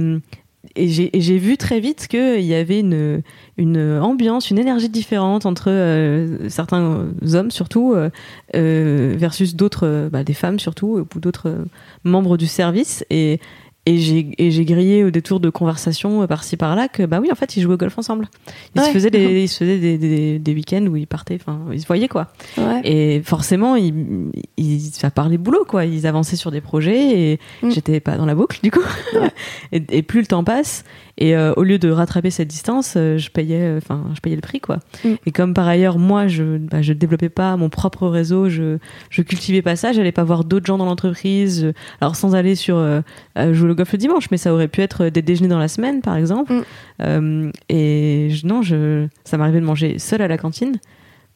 [0.75, 3.21] et j'ai vu très vite qu'il y avait une,
[3.57, 10.33] une ambiance, une énergie différente entre euh, certains hommes surtout euh, versus d'autres, bah, des
[10.33, 11.55] femmes surtout, ou d'autres
[12.03, 13.05] membres du service.
[13.09, 13.39] Et,
[13.89, 17.29] et j'ai et j'ai grillé au détour de conversations euh, par-ci par-là que bah oui
[17.31, 18.27] en fait ils jouaient au golf ensemble
[18.75, 18.93] ils se Ouais.
[18.93, 21.87] faisaient des ils se faisaient des, des, des week-ends où ils partaient enfin ils se
[21.87, 22.81] voyaient quoi Ouais.
[22.83, 25.85] et forcément, ils, ils, ça parlait boulot, quoi.
[25.85, 27.71] Ils avançaient sur des projets et Mm.
[27.71, 28.79] j'étais pas dans la boucle, du coup.
[29.71, 30.83] et, et plus le temps passe,
[31.19, 34.41] et euh, au lieu de rattraper cette distance, euh, je payais, enfin, je payais le
[34.41, 34.77] prix, quoi.
[35.05, 35.09] Mm.
[35.27, 38.77] Et comme par ailleurs, moi, je, bah, je développais pas mon propre réseau, je,
[39.11, 41.61] je cultivais pas ça, j'allais pas voir d'autres gens dans l'entreprise.
[41.61, 43.01] je- Alors, sans aller sur euh,
[43.37, 45.67] euh, jouer au golf le dimanche, mais ça aurait pu être des déjeuners dans la
[45.67, 46.53] semaine, par exemple.
[46.53, 46.63] Mm.
[47.01, 50.77] Euh, et je- non, je, ça m'arrivait de manger seul à la cantine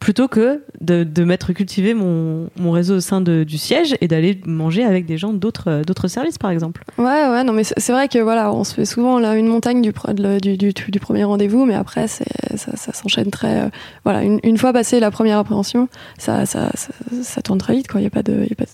[0.03, 4.09] plutôt que de, de m'être cultivé mon, mon réseau au sein de- du siège et
[4.09, 6.83] d'aller manger avec des gens d'autres euh, d'autres services par exemple.
[6.97, 9.81] Ouais, ouais, non mais c'est vrai que voilà, on se fait souvent là une montagne
[9.81, 9.93] du,
[10.41, 13.61] du, du, du premier rendez-vous, mais après ça, ça s'enchaîne très.
[13.61, 13.69] euh,
[14.03, 15.87] voilà, une, une fois passé la première appréhension,
[16.17, 16.91] ça, ça, ça,
[17.23, 18.01] ça tourne très vite, quoi.
[18.01, 18.69] Y a pas de, y a pas de.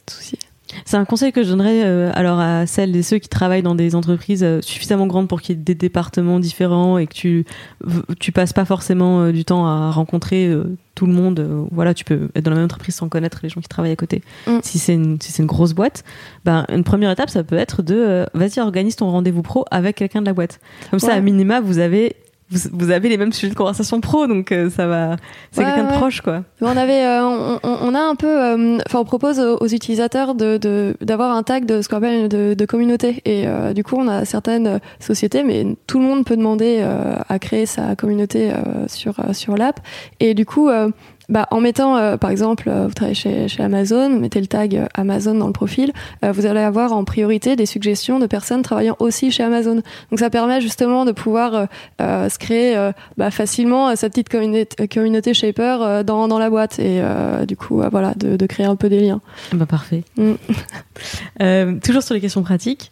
[0.86, 3.76] C'est un conseil que je donnerais euh, alors à celles et ceux qui travaillent dans
[3.76, 7.46] des entreprises euh, suffisamment grandes pour qu'il y ait des départements différents et que tu
[8.20, 10.52] tu passes pas forcément euh, du temps à rencontrer
[10.96, 11.68] tout le monde.
[11.72, 13.96] voilà, tu peux être dans la même entreprise sans connaître les gens qui travaillent à
[13.96, 14.22] côté.
[14.48, 14.60] Mm.
[14.64, 16.04] Si c'est une si c'est une grosse boîte,
[16.46, 20.22] ben une première étape ça peut être de vas-y organise ton rendez-vous pro avec quelqu'un
[20.22, 20.60] de la boîte.
[20.92, 22.16] Comme ça à minima vous avez
[22.52, 25.16] vous, vous avez les mêmes sujets de conversation pro donc euh, ça va
[25.52, 26.44] c'est Ouais, quelqu'un de proche quoi.
[26.62, 30.36] On avait, euh, on, on- a un peu, euh, enfin, on propose aux aux utilisateurs
[30.36, 33.22] de de- d'avoir un tag de ce qu'on appelle de, de communauté.
[33.26, 37.16] Et euh, du coup, on a certaines sociétés, mais tout le monde peut demander euh,
[37.30, 39.80] à créer sa communauté euh, sur euh, sur l'app.
[40.20, 40.70] Et du coup.
[41.30, 44.48] Bah, en mettant, euh, par exemple, euh, vous travaillez chez, chez Amazon, vous mettez le
[44.48, 45.94] tag euh, Amazon dans le profil,
[46.26, 49.82] euh, vous allez avoir en priorité des suggestions de personnes travaillant aussi chez Amazon.
[50.10, 51.66] Donc ça permet justement de pouvoir euh,
[52.02, 56.40] euh, se créer euh, bah, facilement euh, sa petite communauté, communauté shaper euh, dans, dans
[56.40, 59.22] la boîte et euh, du coup voilà de, de créer un peu des liens.
[59.54, 60.04] Bah parfait.
[60.18, 60.34] Mm.
[61.42, 62.92] Euh, toujours sur les questions pratiques.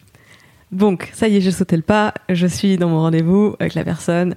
[0.72, 2.14] Donc, ça y est, j'ai sauté le pas.
[2.30, 4.36] Je suis dans mon rendez-vous avec la personne.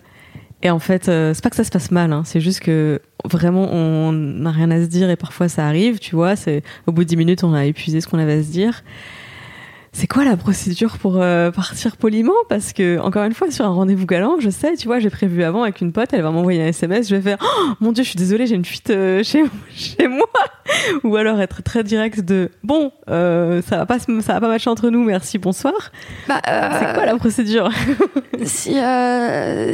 [0.63, 2.13] Et en fait, euh, c'est pas que ça se passe mal.
[2.13, 2.23] hein.
[2.25, 6.15] C'est juste que vraiment, on n'a rien à se dire et parfois ça arrive, tu
[6.15, 6.37] vois.
[6.37, 8.83] C'est au bout de 10 minutes, on a épuisé ce qu'on avait à se dire.
[9.93, 12.33] C'est quoi la procédure pour euh, partir poliment?
[12.49, 15.43] Parce que, encore une fois, sur un rendez-vous galant, je sais, tu vois, j'ai prévu
[15.43, 18.05] avant avec une pote, elle va m'envoyer un SMS, je vais faire oh, Mon Dieu,
[18.05, 19.43] je suis désolée, j'ai une fuite euh, chez,
[19.75, 20.29] chez moi
[21.03, 24.71] Ou alors être très direct de Bon, euh, ça, va pas, ça va pas matcher
[24.71, 25.91] entre nous, merci, bonsoir.
[26.29, 27.69] Bah, c'est quoi la procédure?
[28.45, 28.77] si,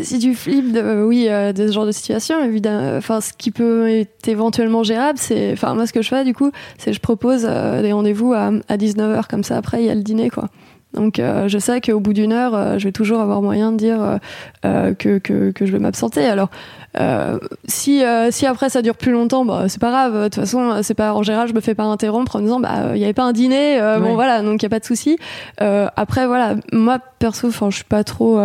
[0.03, 3.87] si tu flippes de, oui, de ce genre de situation, évidemment, enfin, ce qui peut
[3.91, 5.53] être éventuellement gérable, c'est.
[5.53, 8.77] Enfin, moi, ce que je fais, du coup, c'est je propose des rendez-vous à, à
[8.79, 10.49] 19h, comme ça, après, il y a le dîner, quoi.
[10.97, 13.77] Donc euh, je sais qu'au bout d'une heure, euh, je vais toujours avoir moyen de
[13.77, 14.19] dire
[14.65, 16.25] euh, que, que, que, je vais m'absenter.
[16.25, 16.49] Alors
[17.67, 20.15] si, si après ça dure plus longtemps, bah, c'est pas grave.
[20.15, 22.93] De toute façon, c'est pas en général, je me fais pas interrompre en disant bah
[22.95, 23.79] il y avait pas un dîner.
[24.01, 25.19] Bon voilà, donc il y a pas de souci.
[25.59, 28.41] après voilà, moi perso, enfin je suis pas trop.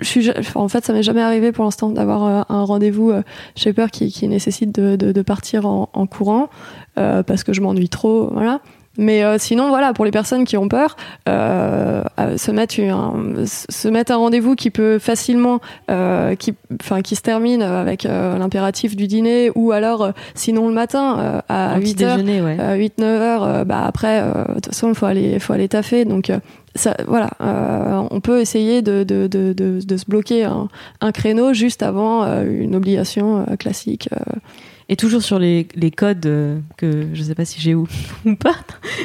[0.00, 3.12] Suis, en fait, ça m'est jamais arrivé pour l'instant d'avoir un rendez-vous
[3.56, 6.48] chez peur qui, qui nécessite de, de, de partir en, en courant
[6.94, 8.30] parce que je m'ennuie trop.
[8.32, 8.60] Voilà.
[8.98, 10.96] Mais euh, sinon, voilà, pour les personnes qui ont peur,
[11.28, 12.02] euh,
[12.36, 17.22] se mettre un, se mettre un rendez-vous qui peut facilement, euh, qui, enfin, qui se
[17.22, 22.78] termine avec l'impératif du dîner, ou alors, sinon le matin à 8 h ouais.
[22.78, 26.30] 8 9 heures, bah après, de toute façon, il faut aller, faut aller taffer, donc.
[26.74, 27.30] ça, voilà,
[28.10, 30.68] on peut essayer de, de, de, de, se bloquer un,
[31.00, 34.08] un, créneau juste avant une obligation classique.
[34.92, 37.88] Et toujours sur les, codes euh, que je sais pas si j'ai ou,
[38.26, 38.56] ou pas,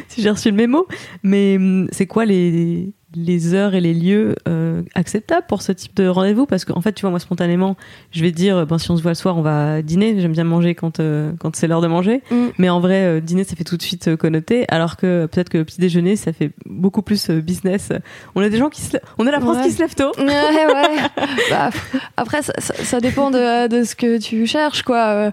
[0.09, 0.85] si j'ai reçu le mémo,
[1.23, 5.95] mais hum, c'est quoi les, les heures et les lieux euh, acceptables pour ce type
[5.95, 6.45] de rendez-vous?
[6.45, 7.75] Parce qu'en fait tu vois moi spontanément
[8.11, 10.19] je vais dire ben, si on se voit le soir on va dîner.
[10.19, 12.21] J'aime bien manger quand euh, quand c'est l'heure de manger.
[12.31, 12.47] Mm.
[12.57, 15.57] mais en vrai euh, dîner ça fait tout de suite connoté alors que peut-être que
[15.57, 17.91] le petit déjeuner ça fait beaucoup plus business.
[18.35, 20.11] On a des gens qui se on est la France qui se lève tôt.
[20.17, 20.97] Ouais, ouais.
[21.49, 21.69] bah,
[22.15, 25.31] après ça, ça, dépend de, de, ce que tu cherches quoi.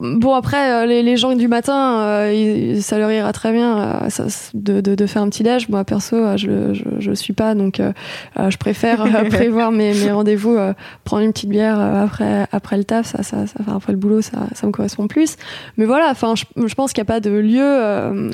[0.00, 2.28] Bon après les, les, gens du matin
[2.80, 4.08] ça leur ira très bien
[4.54, 7.54] de, de, de, faire un petit déj moi perso, euh, je, je, je suis pas,
[7.54, 7.92] donc euh,
[8.38, 10.56] euh, je préfère prévoir mes, mes rendez-vous,
[11.04, 14.46] prendre une petite bière après après le taf, ça, ça, ça après le boulot, ça,
[14.54, 15.36] ça me correspond plus.
[15.76, 18.30] Mais voilà, enfin, je, je, pense qu'il n'y a pas de lieu.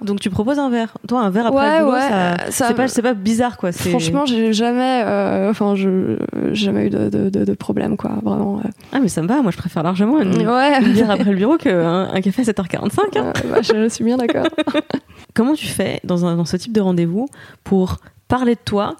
[0.00, 3.02] donc tu proposes un verre, toi un verre après le boulot, ça, c'est pas c'est
[3.02, 3.70] pas bizarre quoi.
[3.72, 5.04] Franchement, j'ai jamais,
[5.50, 6.16] enfin, je
[6.52, 8.62] jamais eu de, de, de, problème quoi, vraiment.
[8.92, 12.08] Ah mais ça me va, moi je préfère largement une, bière après le bureau qu'un
[12.14, 13.18] un café à 7h45.
[13.18, 13.32] Hein.
[13.50, 14.46] Bah, je suis bien d'accord.
[15.34, 17.28] Comment tu fais dans, un, dans ce type de rendez-vous
[17.64, 18.96] pour parler de toi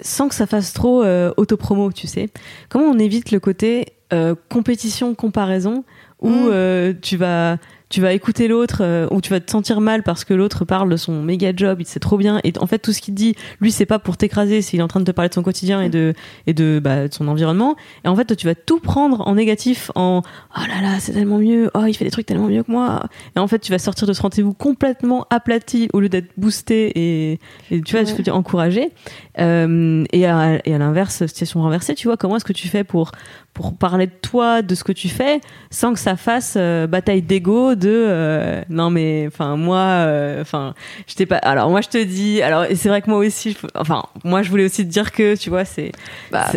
[0.00, 2.28] sans que ça fasse trop euh, autopromo, tu sais
[2.68, 5.84] Comment on évite le côté euh, compétition, comparaison
[6.20, 6.48] où mm.
[6.50, 10.24] euh, tu vas tu vas écouter l'autre euh, ou tu vas te sentir mal parce
[10.24, 12.40] que l'autre parle de son méga job, il sait trop bien.
[12.42, 14.82] Et en fait tout ce qu'il dit, lui c'est pas pour t'écraser, c'est il est
[14.82, 16.12] en train de te parler de son quotidien et de
[16.46, 17.76] et de, bah, de son environnement.
[18.04, 20.22] Et en fait tu vas tout prendre en négatif en
[20.56, 23.04] oh là là c'est tellement mieux, oh il fait des trucs tellement mieux que moi.
[23.36, 26.90] Et en fait tu vas sortir de ce rendez-vous complètement aplati au lieu d'être boosté
[26.96, 28.90] et, et tu vois je veux dire encouragé.
[29.38, 32.84] Euh, et à, et à l'inverse situation renversée tu vois comment est-ce que tu fais
[32.84, 33.12] pour
[33.56, 35.40] pour parler de toi, de ce que tu fais,
[35.70, 40.74] sans que ça fasse euh, bataille d'ego de euh, non mais enfin moi euh, enfin
[41.06, 43.56] je t'ai pas alors moi je te dis alors et c'est vrai que moi aussi
[43.74, 45.92] enfin moi je voulais aussi te dire que tu vois c'est
[46.30, 46.50] bah,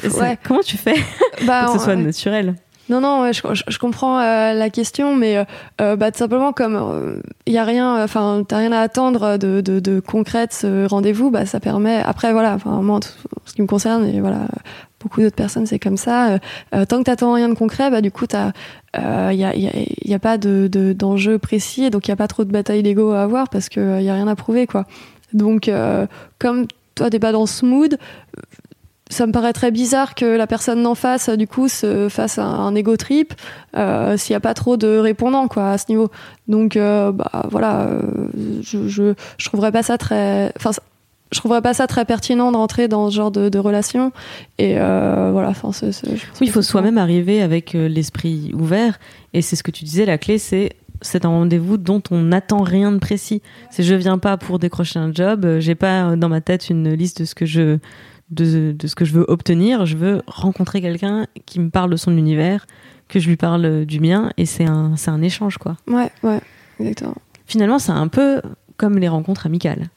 [0.44, 0.96] comment tu fais
[1.46, 2.56] bah, pour que ce soit naturel?
[2.90, 5.46] Non, non, je, je, comprends la question, mais
[5.78, 9.80] bah, tout simplement comme il y a rien, enfin, t'as rien à attendre de, de,
[9.80, 11.98] de concret ce rendez-vous, bah, ça permet.
[11.98, 13.00] Après, voilà, enfin, moi,
[13.46, 14.48] ce qui me concerne, et voilà,
[15.00, 16.34] beaucoup d'autres personnes, c'est comme ça.
[16.34, 16.40] Euh,
[16.76, 20.14] euh, tant que t'attends rien de concret, bah du coup, il euh, y, a, y,
[20.14, 23.12] a, pas de d'enjeu précis, et donc il y a pas trop de bataille d'ego
[23.12, 24.86] à avoir parce que il y a rien à prouver, quoi.
[25.34, 25.70] Donc,
[26.40, 27.98] comme toi, t'es pas dans ce mood,
[29.10, 32.46] ça me paraît très bizarre que la personne d'en face, du coup, se fasse un,
[32.46, 33.34] un ego trip
[33.74, 36.10] s'il y a pas trop de répondants, quoi, à ce niveau.
[36.48, 37.90] Donc, bah voilà,
[38.62, 40.52] je, je, je trouverais pas ça très.
[40.56, 40.72] Enfin,
[41.32, 44.12] je trouverais pas ça très pertinent de rentrer dans ce genre de, de relation.
[44.58, 49.00] Et euh, voilà, enfin, oui, il faut soi-même arriver avec euh, l'esprit ouvert.
[49.34, 52.62] Et c'est ce que tu disais, la clé, c'est c'est un rendez-vous dont on n'attend
[52.62, 53.42] rien de précis.
[53.72, 56.92] C'est je viens pas pour décrocher un job, euh, j'ai pas dans ma tête une
[56.94, 57.78] liste de ce que je
[58.32, 59.86] de, de ce que je veux obtenir.
[59.86, 62.68] Je veux rencontrer quelqu'un qui me parle de son univers,
[63.08, 65.78] que je lui parle du mien, et c'est un c'est un échange quoi.
[65.88, 66.40] Ouais, ouais,
[66.80, 67.16] exactement.
[67.46, 68.42] Finalement, c'est un peu
[68.78, 69.90] comme les rencontres amicales.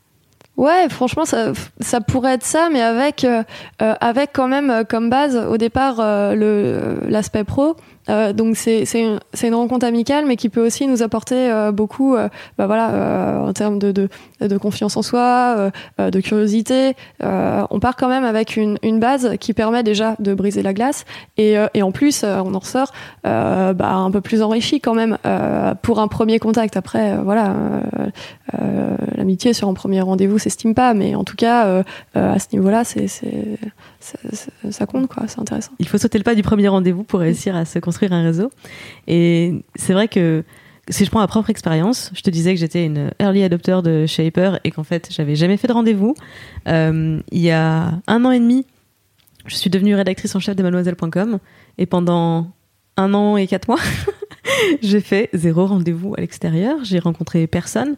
[0.57, 3.43] Ouais, franchement, ça, ça pourrait être ça, mais avec, euh,
[3.81, 7.77] euh avec quand même euh, comme base au départ euh, le l'aspect pro.
[8.09, 12.17] Euh, donc c'est c'est une rencontre amicale, mais qui peut aussi nous apporter euh, beaucoup,
[12.17, 14.09] euh, bah voilà, euh, en termes de, de
[14.41, 16.95] de confiance en soi, euh, euh, de curiosité.
[17.21, 21.05] On part quand même avec une une base qui permet déjà de briser la glace,
[21.37, 22.93] et et en plus on en ressort
[23.25, 25.17] bah, un peu plus enrichi quand même
[25.83, 26.77] pour un premier contact.
[26.77, 27.55] Après, voilà,
[29.17, 31.83] l'amitié sur un premier rendez-vous s'estime pas, mais en tout cas
[32.15, 33.07] à ce niveau-là, c'est
[34.71, 35.73] ça, compte quoi, c'est intéressant.
[35.79, 38.51] Il faut sauter le pas du premier rendez-vous pour réussir à se construire un réseau.
[39.07, 40.45] Et c'est vrai que
[40.89, 44.07] si je prends ma propre expérience, je te disais que j'étais une early adopter de
[44.07, 46.15] Shaper et qu'en fait, j'avais jamais fait de rendez-vous.
[46.69, 48.67] Euh, il y a un an et demi,
[49.47, 51.39] je suis devenue rédactrice en chef de mademoiselle.com
[51.79, 52.49] et pendant
[52.97, 53.79] un an et quatre mois,
[54.83, 56.79] j'ai fait zéro rendez-vous à l'extérieur.
[56.83, 57.97] J'ai rencontré personne.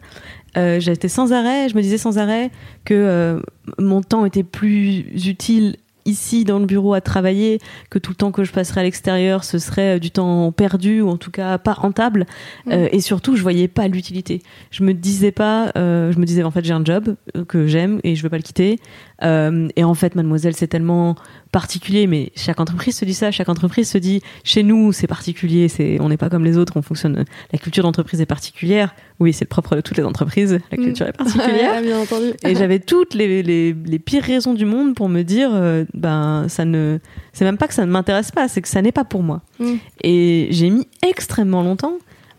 [0.57, 1.69] Euh, J'étais sans arrêt.
[1.69, 2.51] Je me disais sans arrêt
[2.85, 3.39] que euh,
[3.77, 8.31] mon temps était plus utile ici dans le bureau à travailler que tout le temps
[8.31, 11.57] que je passerais à l'extérieur ce serait euh, du temps perdu ou en tout cas
[11.57, 12.25] pas rentable.
[12.69, 14.41] Euh, et surtout je voyais pas l'utilité.
[14.71, 17.67] Je me disais pas euh, je me disais en fait j'ai un job euh, que
[17.67, 18.79] j'aime et je veux pas le quitter
[19.23, 21.15] Euh, et en fait mademoiselle c'est tellement
[21.53, 25.69] particulier mais chaque entreprise se dit ça chaque entreprise se dit chez nous c'est particulier
[25.69, 27.23] c'est on n'est pas comme les autres on fonctionne
[27.53, 31.07] la culture d'entreprise est particulière oui c'est le propre de toutes les entreprises la culture
[31.07, 32.33] est particulière Ouais, bien entendu.
[32.43, 36.47] et j'avais toutes les, les, les pires raisons du monde pour me dire, euh, ben,
[36.49, 36.99] ça ne,
[37.31, 39.41] c'est même pas que ça ne m'intéresse pas, c'est que ça n'est pas pour moi.
[39.59, 39.73] Mm.
[40.03, 41.93] Et j'ai mis extrêmement longtemps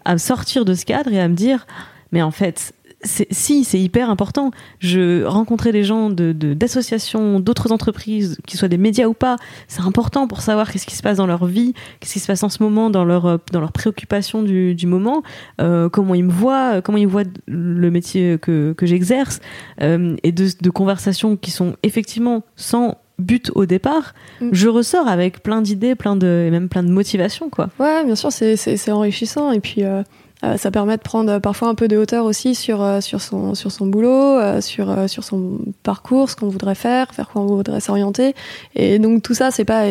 [0.05, 1.67] à me sortir de ce cadre et à me dire,
[2.13, 4.51] mais en fait, si, c'est hyper important.
[4.81, 9.37] Je rencontrais des gens de, de- d'associations, d'autres entreprises, qu'ils soient des médias ou pas.
[9.69, 12.43] C'est important pour savoir qu'est-ce qui se passe dans leur vie, qu'est-ce qui se passe
[12.43, 15.23] en ce moment dans leur, euh, dans leurs préoccupations du, du moment,
[15.61, 19.41] euh, comment ils me voient, euh, comment ils voient le métier que, que j'exerce,
[19.83, 24.51] euh, et de, de conversations qui sont effectivement sans but au départ, Mm.
[24.53, 27.71] je ressors avec plein d'idées, plein de, et même plein de motivations, quoi.
[27.79, 30.03] Ouais, bien sûr, c'est c'est- c'est enrichissant et puis euh,
[30.45, 33.21] euh, ça permet de prendre euh, parfois un peu de hauteur aussi sur euh, sur
[33.21, 37.47] son sur son boulot, sur sur son parcours, ce qu'on voudrait faire, vers quoi on
[37.47, 38.35] voudrait s'orienter.
[38.75, 39.85] Et donc tout ça, c'est pas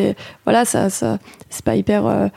[0.44, 1.18] voilà, ça ça
[1.50, 2.30] c'est pas hyper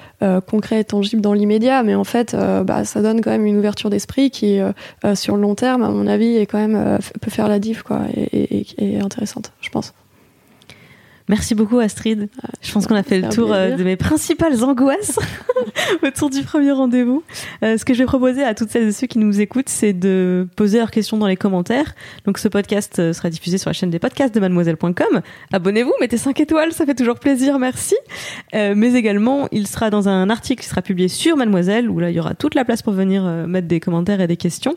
[0.47, 3.89] concret et tangible dans l'immédiat, mais en fait, bah, ça donne quand même une ouverture
[3.89, 4.59] d'esprit qui
[5.15, 8.01] sur le long terme, à mon avis, est quand même peut faire la diff quoi,
[8.15, 9.93] et- et- et intéressante, je pense.
[11.29, 12.27] Merci beaucoup Astrid.
[12.61, 13.77] Je pense qu'on a fait le tour euh, plaisir.
[13.77, 15.19] de mes principales angoisses
[16.03, 17.23] autour du premier rendez-vous.
[17.63, 19.93] Euh, ce que je vais proposer à toutes celles et ceux qui nous écoutent, c'est
[19.93, 21.93] de poser leurs questions dans les commentaires.
[22.25, 25.21] Donc ce podcast euh, sera diffusé sur la chaîne des podcasts de mademoiselle.com.
[25.53, 27.95] Abonnez-vous, mettez 5 étoiles, ça fait toujours plaisir, merci.
[28.55, 32.09] Euh, mais également, il sera dans un article qui sera publié sur Mademoiselle, où là,
[32.09, 34.75] il y aura toute la place pour venir euh, mettre des commentaires et des questions.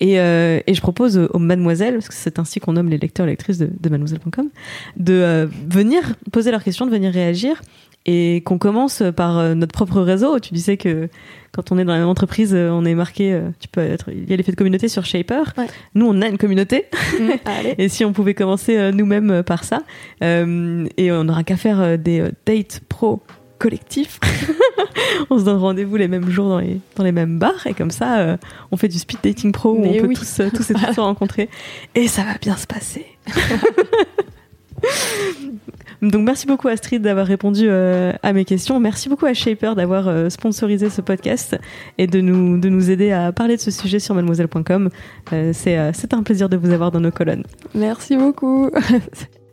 [0.00, 3.30] Et, et je propose aux Mademoiselles, parce que c'est ainsi qu'on nomme les lecteurs et
[3.30, 4.48] lectrices de, de mademoiselle.com,
[4.96, 5.46] de euh,
[5.92, 7.60] venir poser leurs questions, de venir réagir.
[8.04, 10.40] Et qu'on commence par euh, notre propre réseau.
[10.40, 11.08] Tu disais que
[11.52, 14.28] quand on est dans une entreprise, euh, on est marqué, euh, tu peux être, il
[14.28, 15.54] y a l'effet de communauté sur Shaper.
[15.56, 15.66] Ouais.
[15.94, 16.86] Nous, on a une communauté.
[17.44, 17.76] Allez.
[17.78, 19.84] Et si on pouvait commencer nous-mêmes par ça,
[20.24, 23.22] euh, et on n'aura qu'à faire des dates pro
[23.62, 24.18] collectifs.
[25.30, 27.92] on se donne rendez-vous les mêmes jours dans les, dans les mêmes bars, et comme
[27.92, 28.36] ça, euh,
[28.72, 31.00] on fait du speed dating pro où Mais on peut tous, tous et toutes se
[31.00, 31.48] rencontrer.
[31.94, 33.06] Et ça va bien se passer.
[36.02, 38.80] Donc merci beaucoup Astrid d'avoir répondu euh, à mes questions.
[38.80, 41.56] Merci beaucoup à Shaper d'avoir euh, sponsorisé ce podcast
[41.96, 44.90] et de nous, de nous aider à parler de ce sujet sur mademoiselle.com.
[45.32, 47.44] Euh, c'est euh, c'est un plaisir de vous avoir dans nos colonnes.
[47.74, 48.70] Merci beaucoup.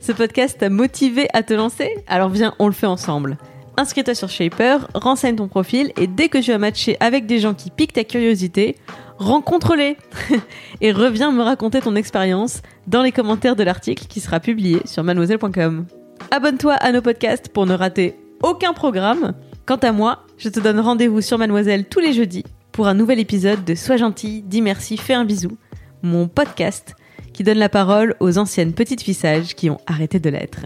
[0.01, 3.37] Ce podcast t'a motivé à te lancer Alors viens, on le fait ensemble.
[3.75, 7.53] Inscris-toi sur Shaper, renseigne ton profil et dès que tu as matché avec des gens
[7.53, 8.75] qui piquent ta curiosité,
[9.19, 9.97] rencontre-les
[10.81, 15.03] et reviens me raconter ton expérience dans les commentaires de l'article qui sera publié sur
[15.03, 15.85] mademoiselle.com.
[16.31, 19.33] Abonne-toi à nos podcasts pour ne rater aucun programme.
[19.65, 23.19] Quant à moi, je te donne rendez-vous sur Mademoiselle tous les jeudis pour un nouvel
[23.19, 25.57] épisode de Sois gentil, dis merci, fais un bisou,
[26.01, 26.95] mon podcast
[27.33, 30.65] qui donne la parole aux anciennes petites filles sages qui ont arrêté de l'être.